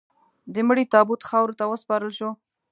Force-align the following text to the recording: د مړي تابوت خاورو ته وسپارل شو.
د 0.53 0.55
مړي 0.67 0.83
تابوت 0.93 1.21
خاورو 1.29 1.57
ته 1.59 1.63
وسپارل 1.67 2.11
شو. 2.17 2.29